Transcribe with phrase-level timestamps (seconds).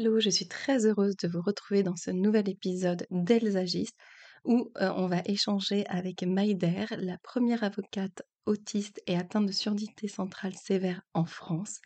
[0.00, 3.98] Hello, je suis très heureuse de vous retrouver dans ce nouvel épisode d'Elles agissent
[4.46, 10.08] où euh, on va échanger avec Maïder, la première avocate autiste et atteinte de surdité
[10.08, 11.82] centrale sévère en France.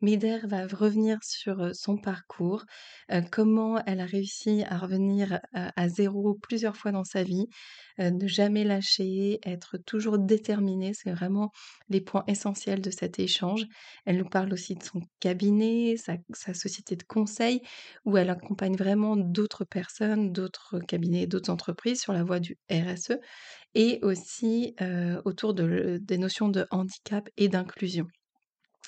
[0.00, 2.64] Méder va revenir sur son parcours,
[3.32, 7.46] comment elle a réussi à revenir à, zéro plusieurs fois dans sa vie,
[7.98, 10.92] ne jamais lâcher, être toujours déterminée.
[10.94, 11.50] C'est vraiment
[11.88, 13.66] les points essentiels de cet échange.
[14.04, 17.60] Elle nous parle aussi de son cabinet, sa, société de conseil,
[18.04, 23.18] où elle accompagne vraiment d'autres personnes, d'autres cabinets, d'autres entreprises sur la voie du RSE,
[23.74, 24.76] et aussi
[25.24, 28.06] autour des notions de handicap et d'inclusion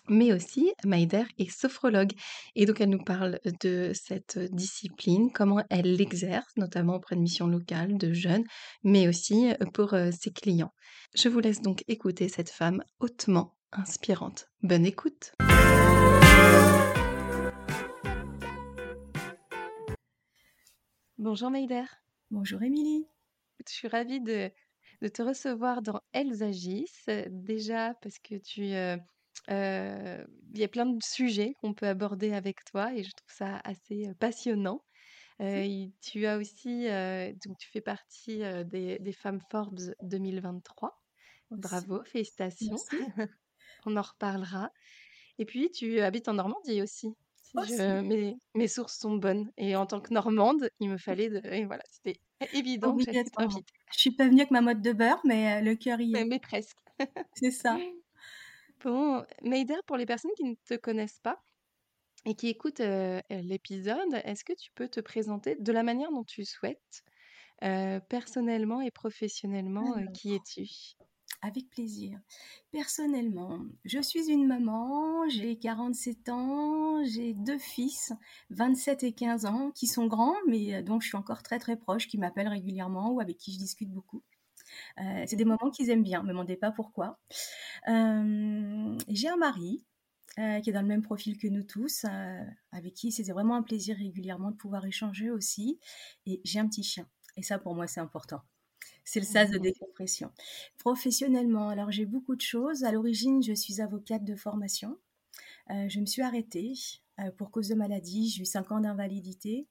[0.09, 2.13] mais aussi Maïder est sophrologue
[2.55, 7.47] et donc elle nous parle de cette discipline, comment elle l'exerce, notamment auprès de missions
[7.47, 8.45] locales, de jeunes,
[8.83, 10.73] mais aussi pour ses clients.
[11.15, 14.47] Je vous laisse donc écouter cette femme hautement inspirante.
[14.63, 15.33] Bonne écoute
[21.19, 21.85] Bonjour Maïder.
[22.31, 23.07] Bonjour Émilie.
[23.67, 24.51] Je suis ravie de,
[25.09, 28.73] te recevoir dans Elles agissent, déjà parce que tu
[29.49, 33.61] il y a plein de sujets qu'on peut aborder avec toi et je trouve ça
[33.65, 34.83] assez passionnant.
[35.39, 36.87] tu as aussi,
[37.45, 41.01] donc tu fais partie des, femmes Forbes 2023.
[41.51, 42.77] Bravo, félicitations.
[43.87, 44.71] On en reparlera.
[45.39, 47.15] Et puis, tu habites en Normandie aussi.
[47.55, 49.51] mes, sources sont bonnes.
[49.57, 51.41] Et en tant que Normande, il me fallait de.
[51.53, 52.21] Et voilà, c'était
[52.53, 56.25] évident Je suis pas venue avec ma mode de beurre, mais le cœur y est.
[56.25, 56.79] mais presque.
[57.35, 57.79] C'est ça.
[58.83, 61.43] Bon, Maider, pour les personnes qui ne te connaissent pas
[62.25, 62.83] et qui écoutent
[63.31, 67.03] l'épisode, est-ce que tu peux te présenter de la manière dont tu souhaites,
[68.09, 70.67] personnellement et professionnellement, qui es-tu?
[71.43, 72.21] avec plaisir.
[72.71, 78.13] Personnellement, je suis une maman, j'ai 47 ans, j'ai deux fils,
[78.51, 82.09] 27 et 15 ans, qui sont grands, mais dont je suis encore très très proche,
[82.09, 84.23] qui m'appellent régulièrement ou avec qui je discute beaucoup.
[84.99, 87.19] Euh, c'est des moments qu'ils aiment bien, ne me demandez pas pourquoi.
[87.89, 89.85] Euh, j'ai un mari
[90.39, 92.05] euh, qui est dans le même profil que nous tous,
[92.73, 95.79] avec qui c'est vraiment un plaisir régulièrement de pouvoir échanger aussi.
[96.27, 97.09] Et j'ai un petit chien.
[97.37, 98.41] Et ça, pour moi, c'est important.
[99.05, 99.63] C'est le sas de mmh.
[99.63, 100.31] décompression.
[100.79, 102.85] Professionnellement, alors j'ai beaucoup de choses.
[102.85, 104.99] À l'origine, je suis avocate de formation.
[105.69, 106.75] je me suis arrêtée
[107.37, 108.29] pour cause de maladie.
[108.29, 109.67] J'ai eu 5 ans d'invalidité.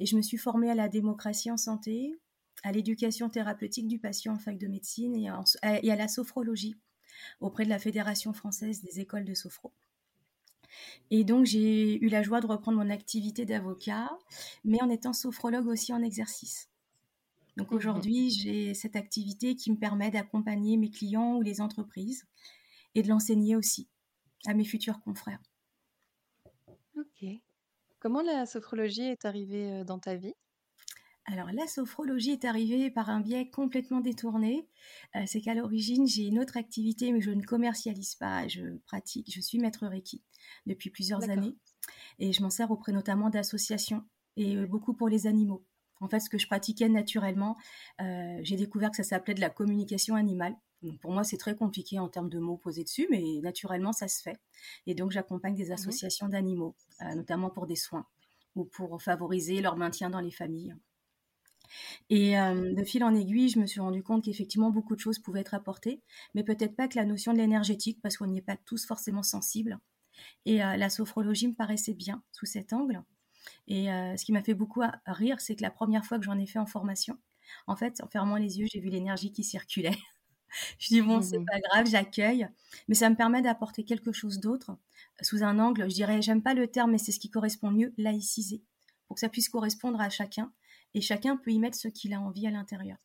[0.00, 2.18] Et je me suis formée à la démocratie en santé,
[2.62, 6.76] à l'éducation thérapeutique du patient en fac de médecine et, à la sophrologie
[7.40, 9.72] auprès de la Fédération française des écoles de sophro.
[11.10, 14.10] Et donc j'ai eu la joie de reprendre mon activité d'avocat,
[14.64, 16.68] mais en étant sophrologue aussi en exercice.
[17.56, 22.24] Donc mmh aujourd'hui, j'ai cette activité qui me permet d'accompagner mes clients ou les entreprises
[22.94, 23.88] et de l'enseigner aussi
[24.46, 25.42] à mes futurs confrères.
[26.96, 27.24] Ok.
[27.98, 30.34] Comment la sophrologie est arrivée euh, dans ta vie?
[31.26, 34.66] Alors la sophrologie est arrivée par un biais complètement détourné.
[35.16, 38.48] Euh, c'est qu'à l'origine, j'ai une autre activité, mais je ne commercialise pas.
[38.48, 40.22] Je pratique, je suis maître Reiki
[40.66, 41.56] depuis plusieurs années.
[42.18, 44.04] Et je m'en sers auprès notamment d'associations
[44.36, 45.64] et euh, beaucoup pour les animaux.
[46.00, 47.56] En fait, ce que je pratiquais naturellement,
[48.00, 50.56] euh, j'ai découvert que ça s'appelait de la communication animale.
[51.02, 54.22] pour moi, c'est très compliqué en termes de mots posés dessus, mais naturellement, ça se
[54.22, 54.38] fait.
[54.86, 56.74] Et donc, j'accompagne des mmh associations d'animaux,
[57.14, 58.06] notamment pour des soins
[58.56, 60.74] ou pour favoriser leur maintien dans les familles.
[62.08, 65.40] Et de fil en aiguille, je me suis rendu compte qu'effectivement beaucoup de choses pouvaient
[65.40, 66.00] être apportées,
[66.34, 69.22] mais peut-être pas que la notion de l'énergétique, parce qu'on n'y est pas tous forcément
[69.22, 69.78] sensibles.
[70.46, 73.02] Et la sophrologie me paraissais bien sous cet angle.
[73.68, 76.46] Et ce qui m'a fait beaucoup rire, c'est que la première fois que j'en ai
[76.46, 77.18] fait en formation,
[77.66, 79.96] en fait, en fermant les yeux, j'ai vu l'énergie qui circulait.
[80.78, 82.48] je dis bon, c'est mmh pas grave, j'accueille,
[82.88, 84.76] mais ça me permet d'apporter quelque chose d'autre
[85.22, 87.92] sous un angle, je dirais, j'aime pas le terme, mais c'est ce qui correspond mieux,
[87.98, 88.62] laïcisé,
[89.06, 90.52] pour que ça puisse correspondre à chacun
[90.94, 92.98] et chacun peut y mettre ce qu'il a envie à l'intérieur.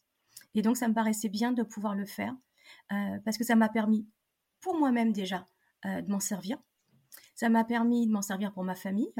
[0.53, 2.35] Et donc, ça me paraissait bien de pouvoir le faire
[2.91, 4.07] euh, parce que ça m'a permis,
[4.61, 5.45] pour moi-même déjà,
[5.85, 6.57] euh, de m'en servir.
[7.35, 9.13] Ça m'a permis de m'en servir pour ma famille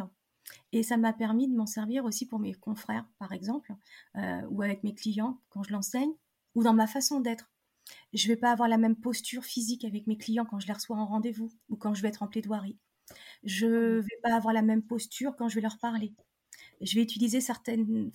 [0.71, 3.73] et ça m'a permis de m'en servir aussi pour mes confrères, par exemple,
[4.15, 6.13] euh, ou avec mes clients quand je l'enseigne,
[6.53, 7.51] ou dans ma façon d'être.
[8.13, 10.73] Je ne vais pas avoir la même posture physique avec mes clients quand je les
[10.73, 12.77] reçois en rendez-vous ou quand je vais être en plaidoirie.
[13.43, 16.13] Je ne vais pas avoir la même posture quand je vais leur parler.
[16.81, 18.11] Je vais utiliser certaines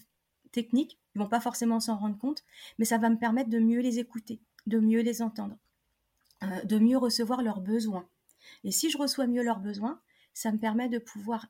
[0.53, 2.45] techniques, ils vont pas forcément s'en rendre compte,
[2.79, 5.57] mais ça va me permettre de mieux les écouter, de mieux les entendre,
[6.43, 8.09] euh, de mieux recevoir leurs besoins.
[8.65, 10.01] Et si je reçois mieux leurs besoins,
[10.35, 11.47] ça me permet de pouvoir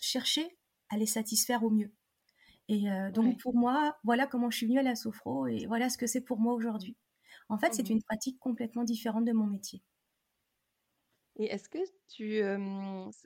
[0.00, 0.56] chercher
[0.88, 1.92] à les satisfaire au mieux.
[2.68, 5.88] Et euh, donc pour moi, voilà comment je suis venue à la sophro et voilà
[5.88, 6.96] ce que c'est pour moi aujourd'hui.
[7.48, 9.82] En fait, c'est mmh une pratique complètement différente de mon métier.
[11.36, 12.42] Et est-ce que tu,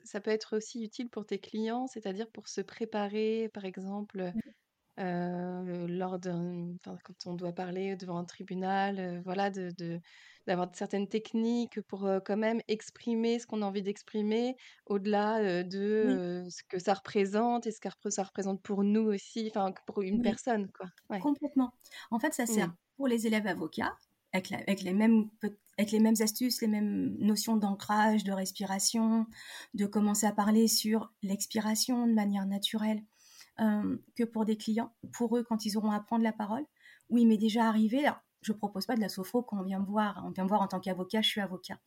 [0.03, 4.51] ça peut être aussi utile pour tes clients, c'est-à-dire pour se préparer, par exemple, mmh.
[4.97, 9.99] Lors d'un, quand on doit parler devant un tribunal, voilà, de,
[10.47, 14.55] d'avoir certaines techniques pour quand même exprimer ce qu'on a envie d'exprimer,
[14.85, 19.73] au-delà de ce que ça représente et ce que ça représente pour nous aussi, enfin
[19.85, 21.19] pour une personne, quoi.
[21.19, 21.73] Complètement.
[22.11, 22.75] En fait, ça sert mmh.
[22.97, 23.95] pour les élèves avocats,
[24.33, 25.29] avec, avec, les mêmes,
[25.77, 29.25] avec les mêmes astuces, les mêmes notions d'ancrage, de respiration,
[29.73, 33.01] de commencer à parler sur l'expiration de manière naturelle,
[33.57, 36.65] que pour des clients, pour eux, quand ils auront à prendre la parole.
[37.09, 38.05] Oui, m'est déjà arrivé,
[38.41, 40.23] je propose pas de la sophro quand on vient me voir.
[40.25, 41.79] On vient me voir en tant qu'avocat, je suis avocat.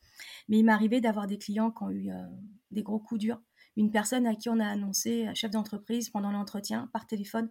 [0.49, 2.27] Mais il m'est arrivé d'avoir des clients qui ont eu euh,
[2.71, 3.41] des gros coups durs.
[3.77, 7.51] Une personne à qui on a annoncé, chef d'entreprise, pendant l'entretien, par téléphone,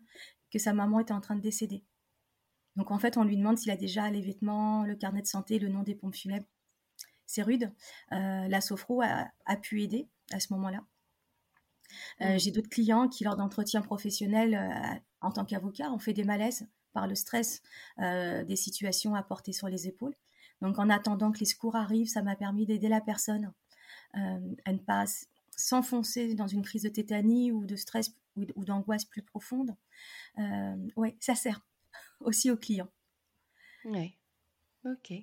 [0.51, 1.83] que sa maman était en train de décéder.
[2.75, 5.57] Donc en fait, on lui demande s'il a déjà les vêtements, le carnet de santé,
[5.57, 6.45] le nom des pompes funèbres.
[7.25, 7.73] C'est rude.
[8.11, 10.83] Euh, la sophro a, pu aider à ce moment-là.
[12.21, 12.39] Euh, mmh.
[12.39, 16.67] J'ai d'autres clients qui, lors d'entretiens professionnels, en tant qu'avocat, ont fait des malaises
[16.97, 17.61] par le stress
[17.99, 20.15] euh, des situations à porter sur les épaules.
[20.61, 23.53] Donc en attendant que les secours arrivent, ça m'a permis d'aider la personne
[24.15, 25.05] euh, à ne pas
[25.55, 29.75] s'enfoncer dans une crise de tétanie ou de stress ou, d'angoisse plus profonde.
[30.39, 31.61] Euh, oui, ça sert
[32.19, 32.89] aussi aux clients.
[33.85, 34.17] Oui,
[34.83, 35.13] ok.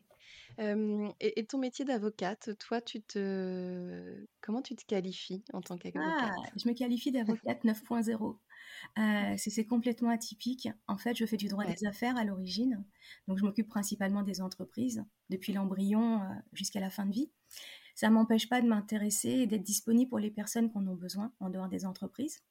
[0.58, 6.04] Et, ton métier d'avocate, toi, tu te, comment tu te qualifies en tant qu'avocate?
[6.20, 8.38] ah, Je me qualifie d'avocate 9.0.
[8.98, 10.69] Euh, c'est complètement atypique.
[10.86, 12.84] En fait, je fais du droit des affaires à l'origine.
[13.28, 16.20] Donc, je m'occupe principalement des entreprises, depuis l'embryon
[16.52, 17.30] jusqu'à la fin de vie.
[17.94, 20.96] Ça ne m'empêche pas de m'intéresser et d'être disponible pour les personnes qui en ont
[20.96, 22.42] besoin en dehors des entreprises.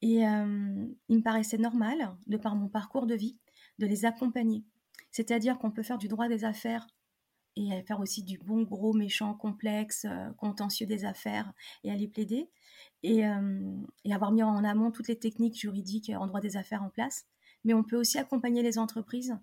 [0.00, 3.38] Et euh, il me paraissait normal, de par mon parcours de vie,
[3.78, 4.64] de les accompagner.
[5.10, 6.86] C'est-à-dire qu'on peut faire du droit des affaires
[7.56, 10.06] et faire aussi du bon, gros, méchant, complexe,
[10.36, 11.52] contentieux des affaires
[11.84, 12.48] et aller plaider
[13.02, 13.24] et,
[14.10, 17.26] avoir mis en amont toutes les techniques juridiques en droit des affaires en place.
[17.64, 19.36] Mais on peut aussi accompagner les entreprises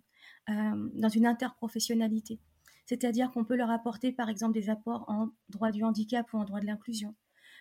[0.48, 2.40] dans une interprofessionnalité.
[2.86, 6.46] C'est-à-dire qu'on peut leur apporter, par exemple, des apports en droit du handicap ou en
[6.46, 7.16] droit de l'inclusion.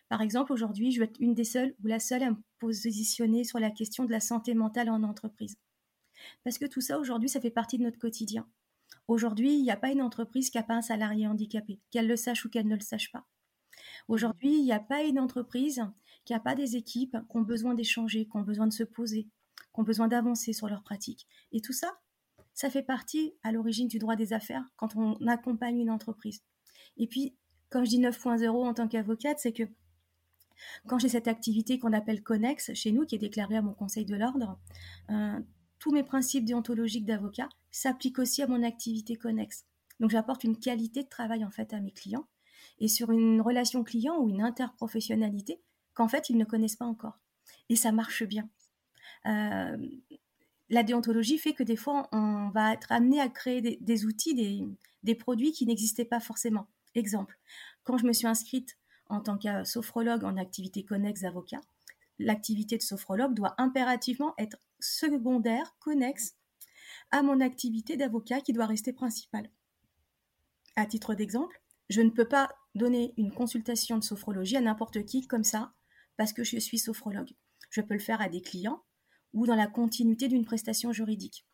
[0.08, 3.44] Par exemple, aujourd'hui, je vais être une des seules ou la seule à me positionner
[3.44, 5.58] sur la question de la santé mentale en entreprise.
[6.44, 8.46] Parce que tout ça, aujourd'hui, ça fait partie de notre quotidien.
[9.06, 12.16] Aujourd'hui, il n'y a pas une entreprise qui n'a pas un salarié handicapé, qu'elle le
[12.16, 13.26] sache ou qu'elle ne le sache pas.
[14.08, 15.82] Aujourd'hui, il n'y a pas une entreprise
[16.24, 19.24] qui n'a pas des équipes qui ont besoin d'échanger, qui ont besoin de se poser,
[19.24, 21.26] qui ont besoin d'avancer sur leurs pratiques.
[21.52, 21.98] Et tout ça,
[22.54, 26.42] ça fait partie à l'origine du droit des affaires quand on accompagne une entreprise.
[26.96, 27.36] Et puis,
[27.70, 29.64] quand je dis 9.0 en tant qu'avocate, c'est que
[30.86, 34.04] quand j'ai cette activité qu'on appelle connexe chez nous, qui est déclarée à mon conseil
[34.04, 34.58] de l'ordre,
[35.10, 35.38] euh,
[35.78, 39.64] tous mes principes déontologiques d'avocat s'appliquent aussi à mon activité connexe.
[40.00, 42.26] Donc j'apporte une qualité de travail en fait à mes clients
[42.78, 45.60] et sur une relation client ou une interprofessionnalité
[45.94, 47.18] qu'en fait ils ne connaissent pas encore.
[47.68, 48.48] Et ça marche bien.
[49.26, 49.76] Euh,
[50.70, 54.64] la déontologie fait que des fois on va être amené à créer des, outils, des,
[55.02, 56.68] des, produits qui n'existaient pas forcément.
[56.94, 57.38] Exemple,
[57.84, 58.76] quand je me suis inscrite
[59.08, 61.60] en tant que sophrologue en activité connexe avocat,
[62.18, 66.34] l'activité de sophrologue doit impérativement être secondaire, connexe
[67.10, 69.50] à mon activité d'avocat qui doit rester principale.
[70.76, 75.26] À titre d'exemple, je ne peux pas donner une consultation de sophrologie à n'importe qui
[75.26, 75.72] comme ça
[76.16, 77.32] parce que je suis sophrologue.
[77.70, 78.82] Je peux le faire à des clients
[79.32, 81.46] ou dans la continuité d'une prestation juridique.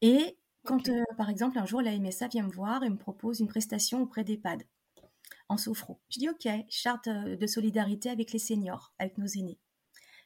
[0.00, 3.40] Et quand, euh, par exemple, un jour, la MSA vient me voir et me propose
[3.40, 4.64] une prestation auprès d'EHPAD
[5.48, 6.00] en sophro.
[6.10, 9.58] Je dis OK, charte euh, de solidarité avec les seniors, avec nos aînés.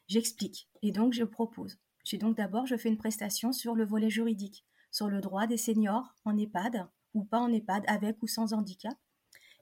[0.07, 1.79] J'explique et donc je propose.
[2.05, 5.57] Je donc d'abord, je fais une prestation sur le volet juridique, sur le droit des
[5.57, 8.95] seniors en EHPAD ou pas en EHPAD, avec ou sans handicap.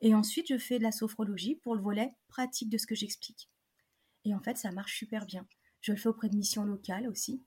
[0.01, 3.49] Et ensuite, je fais de la sophrologie pour le volet pratique de ce que j'explique.
[4.25, 5.47] Et en fait, ça marche super bien.
[5.81, 7.45] Je le fais auprès de missions locales aussi.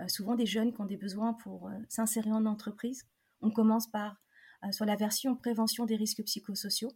[0.00, 3.06] Euh, souvent des jeunes qui ont des besoins pour euh, s'insérer en entreprise.
[3.40, 4.16] On commence par,
[4.64, 6.92] euh, sur la version prévention des risques psychosociaux,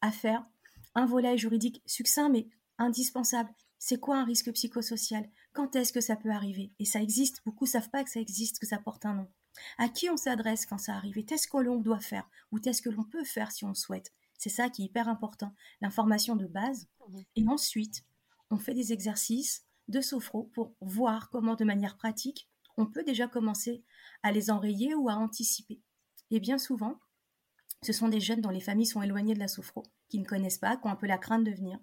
[0.00, 0.44] à faire
[0.94, 2.48] un volet juridique succinct mais
[2.78, 3.50] indispensable.
[3.78, 5.28] C'est quoi un risque psychosocial?
[5.58, 6.70] Quand est-ce que ça peut arriver?
[6.78, 7.42] Et ça existe.
[7.44, 9.28] Beaucoup ne savent pas que ça existe, que ça porte un nom.
[9.76, 11.18] À qui on s'adresse quand ça arrive?
[11.18, 12.30] Et qu'est-ce que l'on doit faire?
[12.52, 14.12] Ou qu'est-ce que l'on peut faire si on souhaite?
[14.38, 16.86] C'est ça qui est hyper important, l'information de base.
[17.34, 18.04] Et ensuite,
[18.52, 23.26] on fait des exercices de sophro pour voir comment, de manière pratique, on peut déjà
[23.26, 23.82] commencer
[24.22, 25.80] à les enrayer ou à anticiper.
[26.30, 27.00] Et bien souvent,
[27.82, 30.58] ce sont des jeunes dont les familles sont éloignées de la sophro, qui ne connaissent
[30.58, 31.80] pas, qui ont un peu la crainte de venir.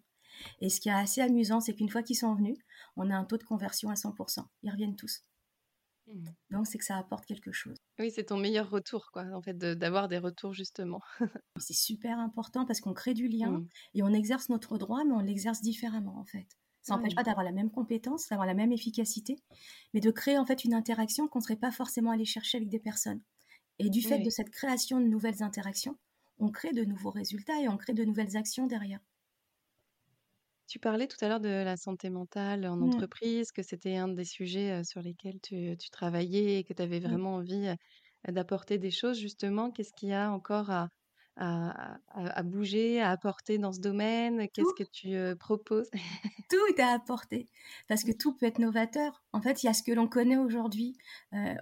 [0.61, 2.57] Et ce qui est assez amusant, c'est qu'une fois qu'ils sont venus,
[2.95, 4.45] on a un taux de conversion à 100%.
[4.63, 5.23] Ils reviennent tous.
[6.07, 6.29] Mmh.
[6.51, 7.77] Donc, c'est que ça apporte quelque chose.
[7.99, 11.01] Oui, c'est ton meilleur retour, quoi, en fait, d'avoir des retours, justement.
[11.57, 13.67] c'est super important parce qu'on crée du lien mmh.
[13.95, 16.47] et on exerce notre droit, mais on l'exerce différemment, en fait.
[16.81, 19.39] Ça n'empêche pas d'avoir la même compétence, d'avoir la même efficacité,
[19.95, 22.69] mais de créer, en fait, une interaction qu'on ne serait pas forcément allé chercher avec
[22.69, 23.21] des personnes.
[23.79, 25.97] Et du fait de cette création de nouvelles interactions,
[26.37, 28.99] on crée de nouveaux résultats et on crée de nouvelles actions derrière.
[30.67, 32.84] Tu parlais tout à l'heure de la santé mentale en mmh.
[32.84, 37.03] entreprise, que c'était un des sujets sur lesquels tu, travaillais et que tu avais mmh.
[37.03, 37.75] vraiment envie
[38.27, 39.19] d'apporter des choses.
[39.19, 40.89] Justement, qu'est-ce qu'il y a encore à,
[41.37, 44.47] à, bouger, à apporter dans ce domaine?
[44.49, 45.89] Qu'est-ce que tu proposes?
[46.49, 47.49] Tout est à apporter,
[47.87, 49.23] parce que tout peut être novateur.
[49.33, 50.97] En fait, il y a ce que l'on connaît aujourd'hui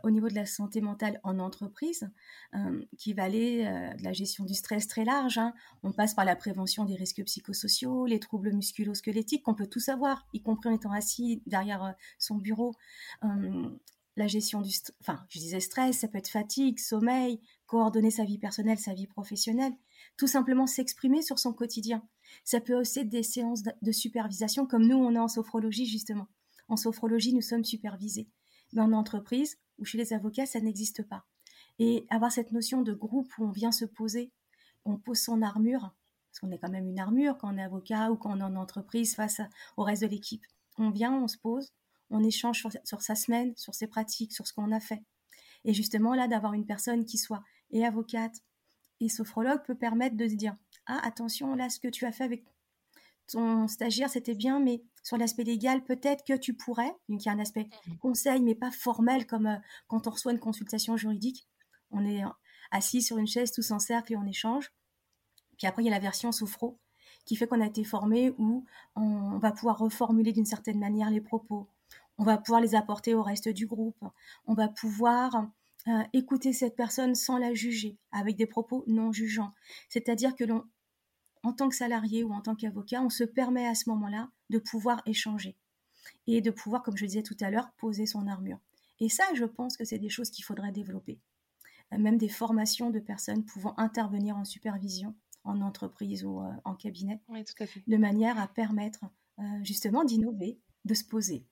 [0.03, 2.09] au niveau de la santé mentale en entreprise,
[2.97, 3.63] qui va aller
[3.97, 5.37] de la gestion du stress très large.
[5.37, 5.53] Hein.
[5.83, 10.27] On passe par la prévention des risques psychosociaux, les troubles musculo-squelettiques, qu'on peut tout savoir,
[10.33, 12.73] y compris en étant assis derrière son bureau
[14.15, 18.37] la gestion du, enfin, je disais stress, ça peut être fatigue, sommeil, coordonner sa vie
[18.37, 19.73] personnelle, sa vie professionnelle,
[20.17, 22.03] tout simplement s'exprimer sur son quotidien.
[22.43, 26.27] Ça peut aussi être des séances de supervision comme nous, on est en sophrologie justement.
[26.67, 28.27] En sophrologie, nous sommes supervisés.
[28.73, 31.25] Mais en entreprise ou chez les avocats, ça n'existe pas.
[31.79, 34.31] Et avoir cette notion de groupe où on vient se poser,
[34.85, 35.93] on pose son armure,
[36.29, 38.43] parce qu'on est quand même une armure quand on est avocat ou quand on est
[38.43, 39.41] en entreprise face
[39.77, 40.45] au reste de l'équipe.
[40.77, 41.71] On vient, on se pose,
[42.13, 45.03] on échange sur, sa semaine, sur ses pratiques, sur ce qu'on a fait.
[45.65, 48.35] Et justement, là, d'avoir une personne qui soit et avocate
[48.99, 50.55] et sophrologue peut permettre de se dire
[50.85, 52.45] Ah, attention, là, ce que tu as fait avec
[53.27, 56.93] ton stagiaire, c'était bien, mais sur l'aspect légal, peut-être que tu pourrais.
[57.09, 57.97] Donc, il y a un aspect mmh.
[57.97, 61.47] conseil, mais pas formel comme euh, quand on reçoit une consultation juridique.
[61.89, 62.23] On est
[62.69, 64.71] assis sur une chaise tous en cercle et on échange.
[65.57, 66.79] Puis après, il y a la version sophro
[67.25, 68.65] qui fait qu'on a été formé où
[68.95, 71.69] on va pouvoir reformuler d'une certaine manière les propos,
[72.17, 74.03] on va pouvoir les apporter au reste du groupe,
[74.45, 75.47] on va pouvoir
[75.87, 79.53] euh, écouter cette personne sans la juger, avec des propos non jugeants.
[79.89, 80.63] C'est-à-dire que l'on,
[81.43, 84.59] en tant que salarié ou en tant qu'avocat, on se permet à ce moment-là de
[84.59, 85.57] pouvoir échanger
[86.27, 88.59] et de pouvoir, comme je disais tout à l'heure, poser son armure.
[88.99, 91.19] Et ça, je pense que c'est des choses qu'il faudrait développer.
[91.93, 96.75] Euh, même des formations de personnes pouvant intervenir en supervision, en entreprise ou euh, en
[96.75, 97.19] cabinet,
[97.87, 99.03] de manière à permettre
[99.63, 101.43] justement d'innover, de se poser.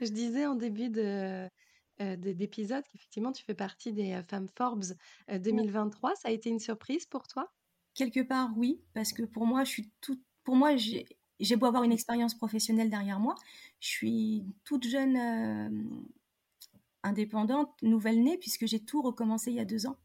[0.00, 1.48] Je disais en début de,
[1.98, 4.84] d'épisode qu'effectivement tu fais partie des femmes Forbes
[5.28, 6.14] 2023.
[6.16, 7.52] Ça a été une surprise pour toi?
[7.94, 11.06] Quelque part, oui, parce que pour moi, je suis toute, pour moi, j'ai,
[11.56, 13.36] beau avoir une expérience professionnelle derrière moi,
[13.78, 15.16] je suis toute jeune
[17.04, 19.96] indépendante, nouvelle-née, puisque j'ai tout recommencé il y a deux ans.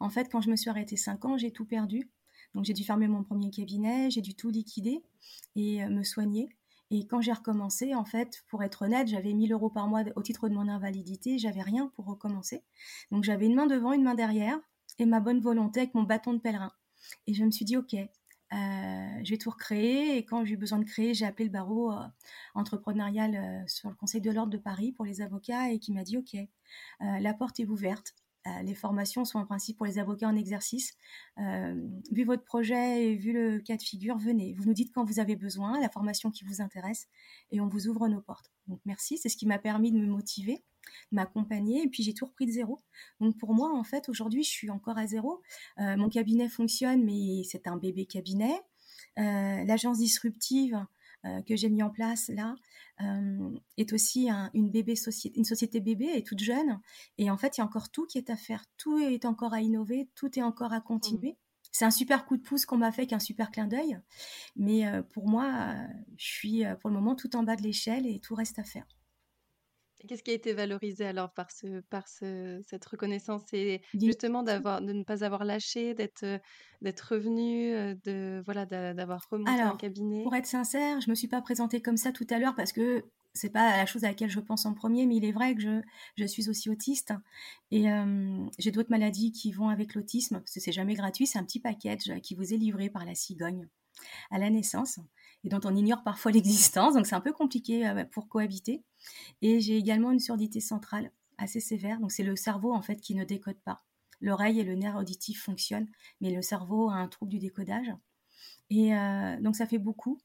[0.00, 2.10] En fait, quand je me suis arrêtée cinq ans, j'ai tout perdu.
[2.54, 5.02] Donc j'ai dû fermer mon premier cabinet, j'ai dû tout liquider
[5.56, 6.48] et me soigner.
[6.94, 10.22] Et quand j'ai recommencé, en fait, pour être honnête, j'avais 1000 euros par mois au
[10.22, 12.62] titre de mon invalidité, j'avais rien pour recommencer.
[13.10, 14.60] Donc j'avais une main devant, une main derrière,
[15.00, 16.70] et ma bonne volonté avec mon bâton de pèlerin.
[17.26, 20.16] Et je me suis dit, ok, euh, je vais tout recréer.
[20.16, 21.96] Et quand j'ai eu besoin de créer, j'ai appelé le barreau euh,
[22.54, 26.04] entrepreneurial euh, sur le Conseil de l'ordre de Paris pour les avocats et qui m'a
[26.04, 26.36] dit, ok,
[27.00, 28.14] la porte est ouverte.
[28.46, 30.92] Euh, les formations sont en principe pour les avocats en exercice.
[31.38, 31.74] Euh,
[32.10, 34.54] vu votre projet et vu le cas de figure, venez.
[34.54, 37.08] Vous nous dites quand vous avez besoin, la formation qui vous intéresse,
[37.50, 38.52] et on vous ouvre nos portes.
[38.66, 40.62] Donc merci, c'est ce qui m'a permis de me motiver,
[41.10, 42.80] de m'accompagner, et puis j'ai tout repris de zéro.
[43.20, 45.42] Donc pour moi, en fait, aujourd'hui, je suis encore à zéro.
[45.78, 48.60] Euh, mon cabinet fonctionne, mais c'est un bébé cabinet.
[49.16, 50.84] L'agence disruptive,
[51.46, 52.54] que j'ai mis en place là
[52.98, 56.80] est aussi une bébé société, une société bébé et toute jeune.
[57.18, 59.52] Et en fait, il y a encore tout qui est à faire, tout est encore
[59.52, 61.32] à innover, tout est encore à continuer.
[61.32, 61.68] Mmh.
[61.72, 63.98] C'est un super coup de pouce qu'on m'a fait, qu'un super clin d'œil.
[64.54, 65.74] Mais euh, pour moi,
[66.16, 68.86] je suis pour le moment tout en bas de l'échelle et tout reste à faire.
[70.06, 73.42] Qu'est-ce qui a été valorisé alors par, ce, par ce, cette reconnaissance?
[73.48, 76.24] C'est justement d'avoir, de ne pas avoir lâché, d'être,
[76.82, 77.72] d'être revenu,
[78.04, 80.22] de, voilà, d'avoir remonté un cabinet?
[80.22, 82.72] Pour être sincère, je ne me suis pas présentée comme ça tout à l'heure parce
[82.72, 85.56] que c'est pas la chose à laquelle je pense en premier, mais il est vrai
[85.56, 85.80] que je,
[86.16, 87.12] je suis aussi autiste
[87.72, 87.86] et
[88.58, 90.42] j'ai d'autres maladies qui vont avec l'autisme.
[90.46, 93.68] Ce c'est jamais gratuit, c'est un petit package qui vous est livré par la cigogne
[94.30, 94.98] à la naissance
[95.44, 98.82] et dont on ignore parfois l'existence, donc c'est un peu compliqué pour cohabiter.
[99.42, 102.00] Et j'ai également une surdité centrale assez sévère.
[102.00, 103.84] Donc c'est le cerveau en fait qui ne décode pas.
[104.20, 105.88] L'oreille et le nerf auditif fonctionnent,
[106.20, 107.92] mais le cerveau a un trouble du décodage.
[108.70, 110.18] Et euh, donc ça fait beaucoup.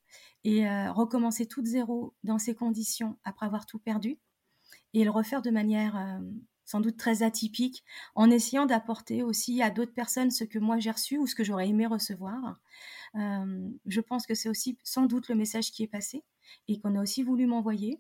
[0.43, 4.17] Et euh, recommencer tout de zéro dans ces conditions après avoir tout perdu
[4.93, 6.19] et le refaire de manière euh,
[6.69, 7.83] sans doute très atypique,
[8.13, 11.43] en essayant d'apporter aussi à d'autres personnes ce que moi j'ai reçu ou ce que
[11.43, 12.61] j'aurais aimé recevoir.
[13.15, 16.23] je pense que c'est aussi sans doute le message qui est passé
[16.67, 17.99] et qu'on a aussi voulu m'envoyer.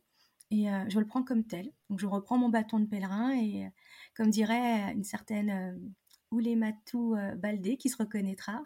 [0.51, 1.71] Et je le prends comme tel.
[1.89, 3.67] Donc je reprends mon bâton de pèlerin et,
[4.15, 5.91] comme dirait une certaine
[6.29, 8.61] Oulematou Baldé qui se reconnaîtra,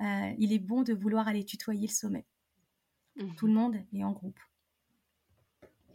[0.00, 2.26] il est bon de vouloir aller tutoyer le sommet.
[3.36, 4.40] Tout le mmh monde est en groupe.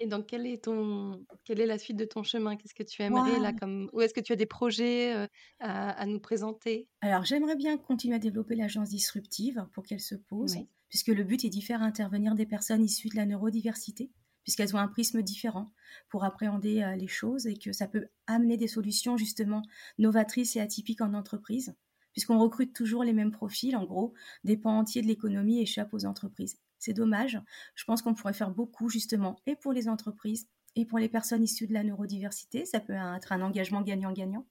[0.02, 2.56] Et donc, quelle est, ton, quelle est la suite de ton chemin?
[2.56, 5.28] Qu'est-ce que tu aimerais là comme Ou est-ce que tu as des projets
[5.60, 6.90] à, nous présenter?
[7.02, 10.58] Alors, j'aimerais bien continuer à développer l'agence disruptive pour qu'elle se pose,
[10.90, 14.10] puisque le but est d'y faire intervenir des personnes issues de la neurodiversité,
[14.42, 15.72] puisqu'elles ont un prisme différent
[16.10, 19.62] pour appréhender les choses et que ça peut amener des solutions justement
[20.00, 21.76] novatrices et atypiques en entreprise,
[22.14, 23.76] puisqu'on recrute toujours les mêmes profils.
[23.76, 24.16] En gros,
[24.46, 26.58] des pans entiers de l'économie échappent aux entreprises.
[26.82, 27.40] C'est dommage.
[27.76, 31.44] Je pense qu'on pourrait faire beaucoup justement et pour les entreprises et pour les personnes
[31.44, 32.66] issues de la neurodiversité.
[32.66, 34.48] Ça peut être un engagement gagnant-gagnant.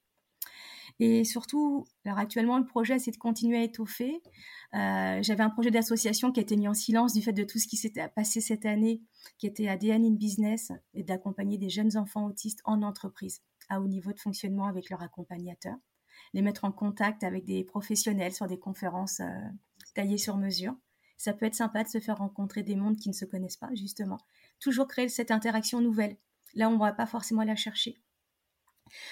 [0.99, 4.21] Et surtout, alors actuellement, le projet, c'est de continuer à étoffer.
[4.73, 7.59] Euh, j'avais un projet d'association qui a été mis en silence du fait de tout
[7.59, 9.01] ce qui s'est passé cette année,
[9.37, 13.87] qui était ADN in Business, et d'accompagner des jeunes enfants autistes en entreprise, à haut
[13.87, 15.75] niveau de fonctionnement avec leur accompagnateur,
[16.33, 19.49] les mettre en contact avec des professionnels sur des conférences euh,
[19.95, 20.75] taillées sur mesure
[21.21, 23.69] ça peut être sympa de se faire rencontrer des mondes qui ne se connaissent pas,
[23.75, 24.17] justement.
[24.59, 26.17] Toujours créer cette interaction nouvelle.
[26.55, 28.01] Là, on ne va pas forcément la chercher.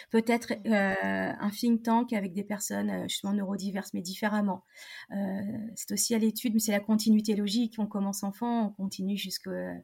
[0.09, 4.65] Peut-être euh, un think tank avec des personnes euh, justement neurodiverses, mais différemment.
[5.11, 5.41] Euh,
[5.75, 7.75] c'est aussi à l'étude, mais c'est la continuité logique.
[7.77, 9.75] On commence enfant, on continue jusqu'à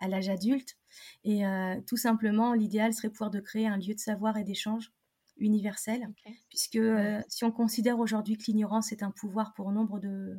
[0.00, 0.76] l'âge adulte.
[1.24, 1.42] Et
[1.88, 4.92] tout simplement, l'idéal serait pouvoir de créer un lieu de savoir et d'échange
[5.38, 6.08] universel,
[6.48, 6.78] puisque
[7.26, 10.38] si on considère aujourd'hui que l'ignorance est un pouvoir pour nombre de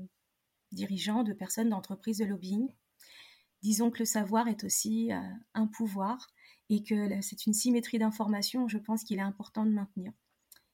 [0.76, 2.68] dirigeants, de personnes d'entreprises de lobbying.
[3.64, 5.20] Disons que le savoir est aussi euh,
[5.56, 6.28] un pouvoir
[6.70, 10.12] et que c'est une symétrie d'information, je pense qu'il est important de maintenir.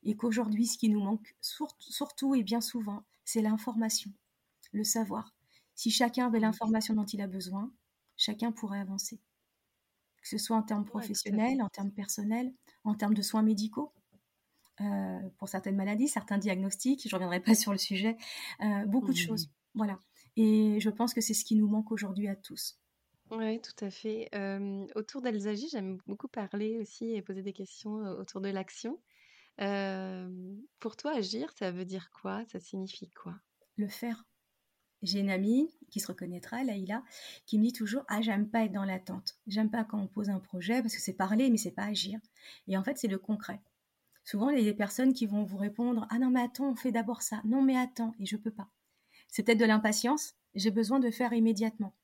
[0.04, 4.12] Et qu'aujourd'hui, ce qui nous manque surtout et bien souvent, c'est l'information,
[4.72, 5.34] le savoir.
[5.76, 7.72] Si chacun avait l'information dont il a besoin,
[8.18, 9.20] chacun pourrait avancer.
[10.22, 13.94] Que ce soit en termes professionnels, en termes personnels, en termes de soins médicaux.
[14.80, 18.18] Euh, pour certaines maladies, certains diagnostics, je ne reviendrai pas sur le sujet,
[18.62, 19.50] euh, beaucoup de choses.
[19.74, 20.00] Voilà.
[20.36, 22.80] Et je pense que c'est ce qui nous manque aujourd'hui à tous.
[23.32, 24.30] Oui, tout à fait.
[24.96, 29.00] autour d'Alsagie, j'aime beaucoup parler aussi et poser des questions autour de l'action.
[30.80, 32.44] pour toi, agir, ça veut dire quoi?
[32.52, 33.36] Ça signifie quoi?
[33.78, 34.26] Le faire.
[35.02, 37.04] J'ai une amie qui se reconnaîtra, Laïla,
[37.48, 39.38] qui me dit toujours Ah, j'aime pas être dans l'attente.
[39.48, 42.20] J'aime pas quand on pose un projet parce que c'est parler, mais c'est pas agir.
[42.68, 43.62] Et en fait, c'est le concret.
[44.24, 46.76] Souvent, il y a des personnes qui vont vous répondre Ah non, mais attends, on
[46.76, 47.42] fait d'abord ça.
[47.46, 48.70] Non, mais attends, et je peux pas
[49.32, 50.36] c'est peut-être de l'impatience.
[50.54, 51.96] J'ai besoin de faire immédiatement.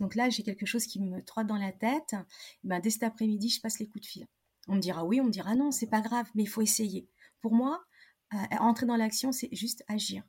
[0.00, 2.14] Donc là, j'ai quelque chose qui me trotte dans la tête.
[2.62, 4.26] Ben, dès cet après-midi, je passe les coups de fil.
[4.68, 7.08] On me dira oui, on me dira non, c'est pas grave, mais il faut essayer.
[7.40, 7.82] Pour moi,
[8.32, 10.22] euh, entrer dans l'action, c'est juste agir.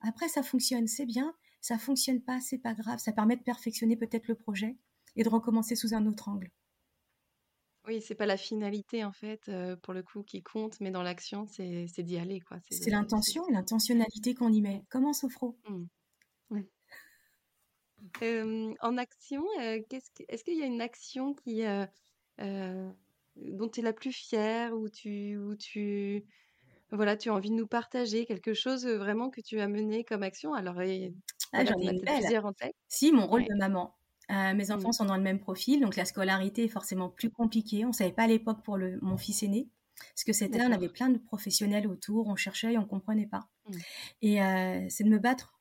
[0.00, 1.34] Après, ça fonctionne, c'est bien.
[1.60, 2.98] Ça fonctionne pas, c'est pas grave.
[2.98, 4.76] Ça permet de perfectionner peut-être le projet
[5.16, 6.50] et de recommencer sous un autre angle.
[7.86, 11.02] Oui, c'est pas la finalité en fait, euh, pour le coup, qui compte, mais dans
[11.02, 12.58] l'action, c'est d'y aller, quoi.
[12.68, 15.56] C'est l'intention, l'intentionnalité qu'on y met, comme en sophro.
[18.20, 18.74] Mmh.
[18.80, 19.80] en action, euh,
[20.28, 21.62] est-ce qu'il y a une action qui,
[22.38, 26.24] dont tu es la plus fière, ou tu, où tu,
[26.90, 30.24] voilà, tu as envie de nous partager quelque chose vraiment que tu as mené comme
[30.24, 30.54] action?
[30.54, 30.80] Alors,
[31.52, 32.74] ah, j'en ai plusieurs en tête.
[32.88, 33.94] Si, mon rôle de maman.
[34.30, 34.94] Euh, mes enfants mmh.
[34.94, 37.84] sont dans le même profil, donc la scolarité est forcément plus compliquée.
[37.84, 39.68] On ne savait pas à l'époque pour le, mon fils aîné
[40.14, 40.60] ce que c'était.
[40.62, 43.48] On avait plein de professionnels autour, on cherchait et on ne comprenait pas.
[43.68, 43.76] Mmh.
[44.22, 45.54] Et euh, c'est de me battre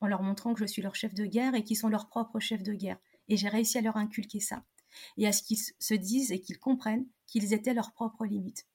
[0.00, 2.40] en leur montrant que je suis leur chef de guerre et qu'ils sont leurs propres
[2.40, 2.98] chefs de guerre.
[3.28, 4.64] Et j'ai réussi à leur inculquer ça.
[5.16, 8.66] Et à ce qu'ils se disent et qu'ils comprennent qu'ils étaient leurs propres limites.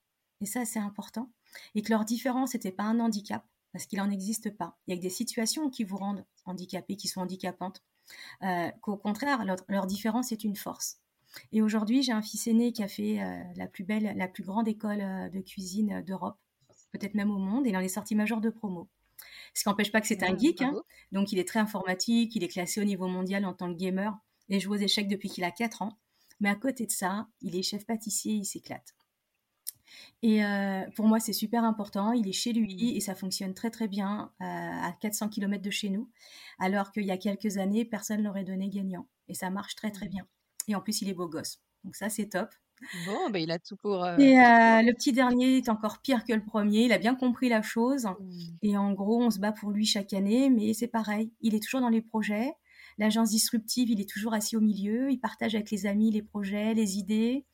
[0.42, 1.32] Et ça, c'est important.
[1.76, 4.78] Et que leur différence n'était pas un handicap, parce qu'il n'en existe pas.
[4.88, 7.82] Il y a des situations qui vous rendent handicapés, qui sont handicapantes.
[8.44, 11.00] Euh, qu'au contraire, leur, différence est une force.
[11.52, 14.44] Et aujourd'hui, j'ai un fils aîné qui a fait euh, la plus belle, la plus
[14.44, 16.38] grande école euh, de cuisine d'Europe,
[16.92, 18.88] peut-être même au monde, et il en est sorti major de promo.
[19.54, 20.74] Ce qui n'empêche pas que c'est un geek, hein.
[21.12, 24.18] donc il est très informatique, il est classé au niveau mondial en tant que gamer,
[24.50, 25.98] et joue aux échecs depuis qu'il a 4 ans.
[26.40, 28.96] Mais à côté de ça, il est chef pâtissier, il s'éclate.
[30.22, 32.12] Et euh, pour moi, c'est super important.
[32.14, 32.98] Il est chez lui mmh.
[32.98, 36.10] et ça fonctionne très très bien euh, à 400 km de chez nous,
[36.60, 39.08] alors qu'il y a quelques années, personne ne l'aurait donné gagnant.
[39.28, 40.10] Et ça marche très très mmh.
[40.10, 40.28] bien.
[40.68, 41.60] Et en plus, il est beau gosse.
[41.84, 42.50] Donc ça, c'est top.
[43.06, 46.34] Bon, bah, il a tout pour, heu, Et le petit dernier est encore pire que
[46.34, 46.86] le premier.
[46.86, 48.40] Il a bien compris la chose mmh.
[48.62, 51.64] et en gros, on se bat pour lui chaque année, mais c'est pareil, il est
[51.64, 52.54] toujours dans les projets.
[52.98, 56.74] L'agence disruptive, il est toujours assis au milieu, il partage avec les amis les projets,
[56.74, 57.46] les idées.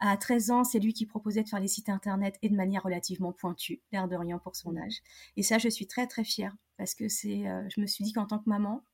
[0.00, 2.82] À 13 ans, c'est lui qui proposait de faire les sites internet et de manière
[2.84, 4.78] relativement pointue, l'air de rien pour son Mmh.
[4.78, 5.02] âge.
[5.36, 8.12] Et ça, je suis très très fière parce que c'est, euh, je me suis dit
[8.12, 8.84] qu'en tant que maman,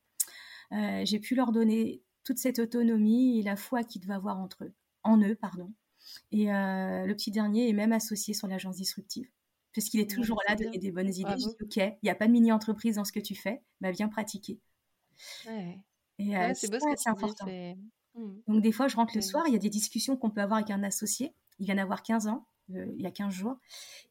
[0.73, 4.65] euh, j'ai pu leur donner toute cette autonomie et la foi qu'ils devaient avoir entre
[4.65, 5.73] eux, en eux, pardon.
[6.33, 9.31] Et euh, le petit dernier est même associé sur l'agence disruptive
[9.73, 10.67] puisqu'il est Ouais, toujours là, bien.
[10.67, 11.37] donner des bonnes idées.
[11.39, 13.91] Je dis, ok, il n'y a pas de mini-entreprise dans ce que tu fais, bah
[13.93, 14.61] viens pratiquer.
[15.45, 15.81] Ouais.
[16.19, 17.47] Et Ouais, c'est dis, important.
[18.15, 18.43] Mmh.
[18.49, 20.41] Donc des fois, je rentre le C'est soir, il y a des discussions qu'on peut
[20.41, 21.35] avoir avec un associé.
[21.59, 23.57] Il vient d'avoir 15 ans, euh, il y a 15 jours.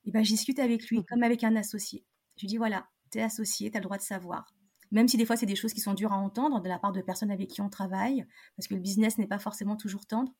[0.05, 2.05] Et ben, je discute avec lui Mmh comme avec un associé.
[2.37, 4.53] Je lui dis, voilà, tu es associé, tu as le droit de savoir.
[4.91, 6.91] Même si des fois, c'est des choses qui sont dures à entendre de la part
[6.91, 10.33] de personnes avec qui on travaille, parce que le business n'est pas forcément toujours tendre.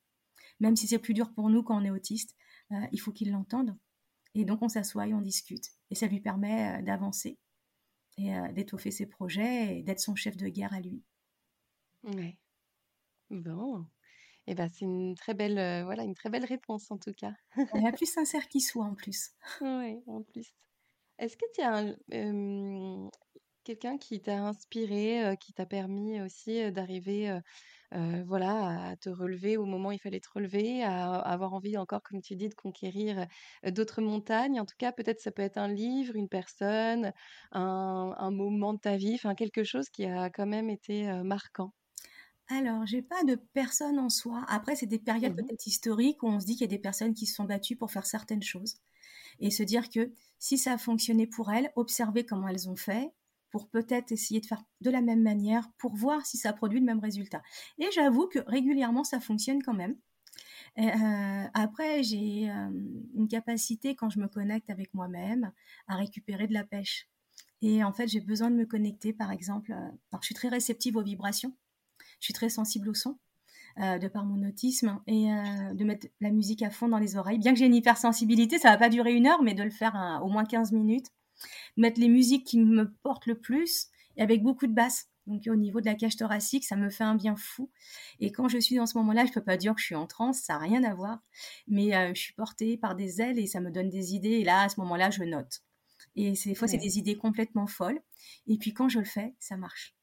[0.60, 2.36] Même si c'est plus dur pour nous quand on est autiste,
[2.72, 3.76] euh, il faut qu'il l'entende.
[4.36, 5.70] Et donc, on s'assoit et on discute.
[5.90, 7.40] Et ça lui permet euh, d'avancer
[8.20, 11.02] et d'étoffer ses projets et d'être son chef de guerre à lui.
[12.04, 12.38] Ouais.
[13.34, 13.86] Bon.
[14.48, 17.34] Et ben, c'est une très belle, heu, voilà, une très belle réponse en tout cas.
[17.74, 19.32] La plus sincère qui soit en plus.
[19.62, 20.54] Ouais, en plus.
[21.20, 21.96] Est-ce que tu as
[23.64, 27.40] quelqu'un qui t'a inspiré, heu, qui t'a permis aussi, heu, d'arriver,
[28.26, 31.78] voilà, à te relever au moment où il fallait te relever, à à avoir envie
[31.78, 33.28] encore, comme tu dis, de conquérir,
[33.68, 34.60] d'autres montagnes?
[34.62, 37.14] En tout cas, peut-être ça peut être un livre, une personne,
[37.52, 41.74] un un moment de ta vie, enfin quelque chose qui a quand même été, marquant?
[42.50, 44.46] Alors, j'ai pas de personne en soi.
[44.48, 46.80] Après, c'est des périodes Mmh peut-être historiques où on se dit qu'il y a des
[46.80, 48.76] personnes qui se sont battues pour faire certaines choses.
[49.40, 53.12] Et se dire que si ça a fonctionné pour elles, observer comment elles ont fait
[53.52, 56.86] pour peut-être essayer de faire de la même manière pour voir si ça produit le
[56.86, 57.42] même résultat.
[57.80, 59.96] Et j'avoue que régulièrement, ça fonctionne quand même.
[60.80, 62.70] Euh, après, j'ai euh,
[63.16, 65.52] une capacité quand je me connecte avec moi-même
[65.88, 67.10] à récupérer de la pêche.
[67.62, 69.72] Et en fait, j'ai besoin de me connecter, par exemple.
[69.72, 69.76] euh,
[70.12, 71.56] alors, je suis très réceptive aux vibrations.
[72.24, 73.18] Je suis très sensible au son,
[73.82, 77.18] euh, de par mon autisme, et euh, de mettre la musique à fond dans les
[77.18, 77.38] oreilles.
[77.38, 80.22] Bien que j'ai une hypersensibilité, ça va pas durer une heure, mais de le faire
[80.24, 81.08] au moins 15 minutes.
[81.76, 85.10] De mettre les musiques qui me portent le plus, et avec beaucoup de basses.
[85.28, 87.70] Donc au niveau de la cage thoracique, ça me fait un bien fou.
[88.22, 90.08] Et quand je suis dans ce moment-là, je peux pas dire que je suis en
[90.08, 91.20] transe, ça n'a rien à voir.
[91.68, 94.40] Mais euh, je suis portée par des ailes et ça me donne des idées.
[94.40, 95.62] Et là, à ce moment-là, je note.
[96.16, 98.00] Et des fois, c'est des idées complètement folles.
[98.48, 99.94] Et puis quand je le fais, ça marche.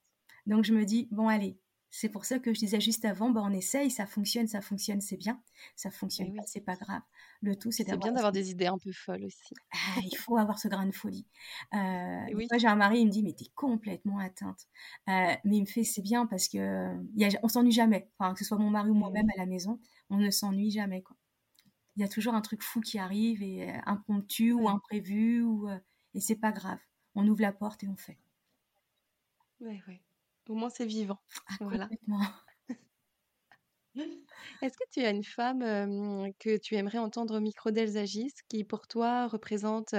[0.44, 1.59] Donc je me dis, bon allez,
[1.90, 5.00] c'est pour ça que je disais juste avant, bah, on essaye, ça fonctionne, ça fonctionne,
[5.00, 5.42] c'est bien.
[5.76, 6.46] Ça fonctionne pas, oui.
[6.46, 7.03] c'est pas grave.
[7.42, 9.55] Le tout, c'est d'avoir bien d'avoir des idées un peu folles aussi.
[9.72, 11.26] ah, il faut avoir ce grain de folie.
[11.74, 12.46] Euh, des oui.
[12.48, 14.68] fois, j'ai un mari, il me dit, mais t'es complètement atteinte.
[15.09, 18.11] Euh, mais il me fait, c'est bien parce que euh, y a- on s'ennuie jamais.
[18.18, 19.31] Enfin, que ce soit mon mari ou moi-même Mmh.
[19.37, 21.03] à la maison, on ne s'ennuie jamais.
[21.03, 21.16] Quoi.
[21.96, 25.68] Il y a toujours un truc fou qui arrive, et euh, impromptu ou imprévu, ou,
[25.68, 25.79] euh,
[26.14, 26.79] et c'est pas grave.
[27.14, 28.18] On ouvre la porte et on fait.
[29.61, 30.00] Ouais, ouais.
[30.51, 31.23] Au moins c'est vivant.
[31.47, 31.91] Ah, Voilà.
[31.91, 32.21] complètement.
[34.63, 35.61] Est-ce que tu as une femme,
[36.39, 39.95] que tu aimerais entendre au micro d'Elles agissent, qui pour toi représente,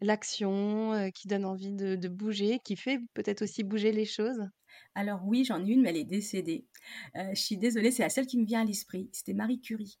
[0.00, 4.40] l'action, qui donne envie de de bouger, qui fait peut-être aussi bouger les choses?
[4.94, 6.66] Alors oui, j'en ai une, mais elle est décédée.
[7.16, 9.08] Euh, je suis désolée, c'est la seule qui me vient à l'esprit.
[9.12, 9.98] C'était Marie Curie.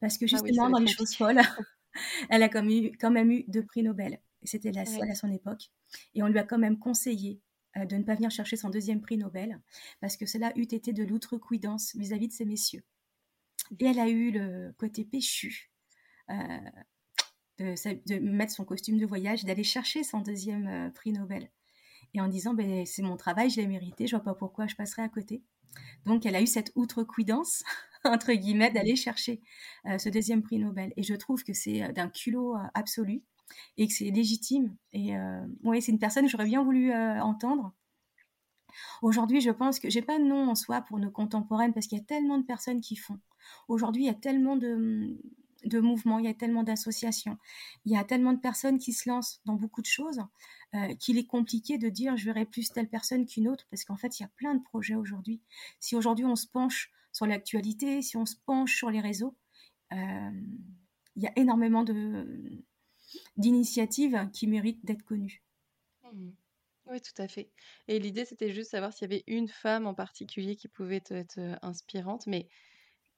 [0.00, 1.40] Parce que Ah oui, justement, dans les choses folles,
[2.30, 4.20] elle a quand même eu, quand même eu deux prix Nobel.
[4.44, 5.00] C'était la Ouais.
[5.00, 5.70] seule à son époque.
[6.14, 7.42] Et on lui a quand même conseillé
[7.76, 9.60] de ne pas venir chercher son deuxième prix Nobel,
[10.00, 12.84] parce que cela eût été de l'outrecuidance vis-à-vis de ces messieurs.
[13.80, 15.70] Et elle a eu le côté péchu
[16.30, 16.58] euh,
[17.58, 21.50] de, mettre son costume de voyage d'aller chercher son deuxième euh, prix Nobel.
[22.12, 24.76] Et en disant, ben, c'est mon travail, je l'ai mérité, je vois pas pourquoi je
[24.76, 25.42] passerai à côté.
[26.04, 27.62] Donc elle a eu cette outrecuidance,
[28.04, 29.40] entre guillemets, d'aller chercher
[29.86, 30.92] euh, ce deuxième prix Nobel.
[30.96, 33.22] Et je trouve que c'est euh, d'un culot euh, absolu
[33.76, 34.76] et que c'est légitime.
[34.92, 35.46] Et euh,
[35.80, 37.72] c'est une personne que j'aurais bien voulu euh, entendre.
[39.02, 41.98] Aujourd'hui, je pense que j'ai pas de nom en soi pour nos contemporaines parce qu'il
[41.98, 43.18] y a tellement de personnes qui font.
[43.68, 45.16] Aujourd'hui, il y a tellement de,
[45.64, 47.38] de mouvements, il y a tellement d'associations,
[47.84, 50.20] il y a tellement de personnes qui se lancent dans beaucoup de choses
[50.74, 53.96] euh, qu'il est compliqué de dire je verrai plus telle personne qu'une autre parce qu'en
[53.96, 55.40] fait, il y a plein de projets aujourd'hui.
[55.78, 59.36] Si aujourd'hui on se penche sur l'actualité, si on se penche sur les réseaux,
[59.92, 62.64] il y a énormément de
[63.36, 65.42] d'initiatives qui méritent d'être connues.
[66.12, 66.30] Mmh.
[66.86, 67.50] Oui, tout à fait.
[67.88, 71.38] Et l'idée, c'était juste savoir s'il y avait une femme en particulier qui pouvait être,
[71.38, 72.48] heu, inspirante, mais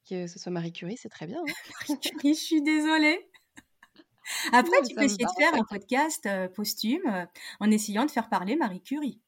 [0.09, 1.45] que ce soit Marie Curie, c'est très bien, hein?
[1.89, 3.29] Marie Curie, je suis désolée.
[4.53, 7.27] Après, Non, tu peux essayer de faire un podcast euh, posthume euh,
[7.61, 9.21] en essayant de faire parler Marie Curie.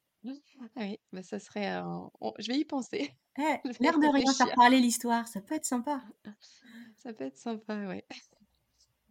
[0.75, 3.13] Ah oui, bah, ça serait un je vais y penser.
[3.37, 3.41] Eh,
[3.79, 6.01] l'air de rien faire parler l'histoire, ça peut être sympa.
[6.97, 8.05] Ça peut être sympa, ouais.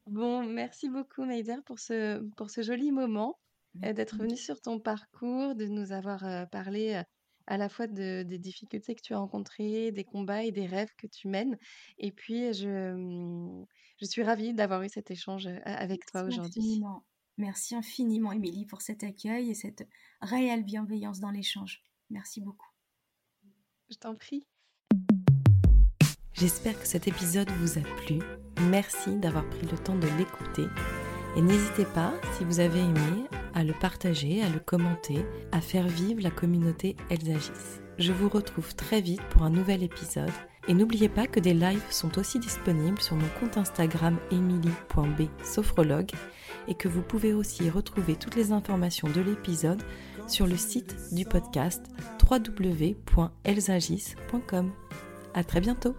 [0.08, 3.38] Bon, merci beaucoup Maïder pour ce, pour ce joli moment,
[3.84, 7.02] euh, d'être venu sur ton parcours, de nous avoir euh, parlé euh,
[7.46, 10.92] à la fois de, des difficultés que tu as rencontrées, des combats et des rêves
[10.96, 11.58] que tu mènes.
[11.98, 13.66] Et puis, je, mmh,
[14.00, 16.82] je suis ravie d'avoir eu cet échange avec toi aujourd'hui.
[17.36, 19.86] Merci infiniment, Émilie, pour cet accueil et cette
[20.20, 21.82] réelle bienveillance dans l'échange.
[22.10, 22.68] Merci beaucoup.
[23.90, 24.46] Je t'en prie.
[26.32, 28.20] J'espère que cet épisode vous a plu.
[28.62, 30.66] Merci d'avoir pris le temps de l'écouter.
[31.36, 35.86] Et n'hésitez pas, si vous avez aimé, à le partager, à le commenter, à faire
[35.86, 37.80] vivre la communauté Elsagis.
[37.98, 40.30] Je vous retrouve très vite pour un nouvel épisode.
[40.68, 45.22] Et n'oubliez pas que des lives sont aussi disponibles sur mon compte Instagram emily.b
[46.68, 49.82] et que vous pouvez aussi retrouver toutes les informations de l'épisode
[50.28, 51.86] sur le site du podcast
[52.30, 54.70] www.elsagis.com.
[55.34, 55.94] À très bientôt!